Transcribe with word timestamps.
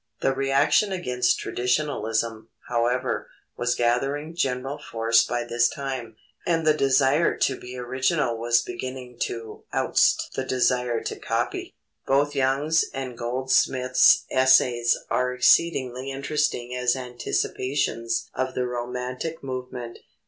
The 0.21 0.33
reaction 0.33 0.91
against 0.91 1.37
traditionalism, 1.37 2.49
however, 2.69 3.29
was 3.55 3.75
gathering 3.75 4.33
general 4.35 4.79
force 4.79 5.23
by 5.23 5.43
this 5.43 5.69
time, 5.69 6.15
and 6.43 6.65
the 6.65 6.73
desire 6.73 7.37
to 7.37 7.55
be 7.55 7.77
original 7.77 8.35
was 8.35 8.63
beginning 8.63 9.19
to 9.25 9.63
oust 9.71 10.31
the 10.33 10.43
desire 10.43 11.03
to 11.03 11.19
copy. 11.19 11.75
Both 12.07 12.33
Young's 12.33 12.83
and 12.95 13.15
Goldsmith's 13.15 14.25
essays 14.31 14.97
are 15.11 15.35
exceedingly 15.35 16.09
interesting 16.09 16.75
as 16.75 16.95
anticipations 16.95 18.27
of 18.33 18.55
the 18.55 18.65
romantic 18.65 19.43
movement. 19.43 19.99